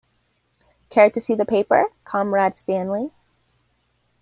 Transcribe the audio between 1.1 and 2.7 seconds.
to see the paper, Comrade